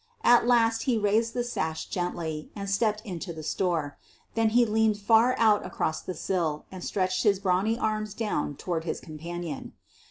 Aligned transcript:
At 0.23 0.47
last 0.47 0.85
he 0.85 0.97
raised 0.97 1.35
the 1.35 1.43
sash 1.43 1.85
gently 1.85 2.49
and 2.55 2.67
stepped 2.67 3.01
into 3.05 3.31
the 3.31 3.43
store. 3.43 3.99
Then 4.33 4.49
he 4.49 4.65
leaned 4.65 4.97
far 4.97 5.35
out 5.37 5.63
across 5.63 6.01
the 6.01 6.15
sill 6.15 6.65
and 6.71 6.83
stretched 6.83 7.21
his 7.21 7.37
brawny 7.37 7.77
arms 7.77 8.15
down 8.15 8.55
toward 8.55 8.87
Lis 8.87 8.99
companion. 8.99 9.73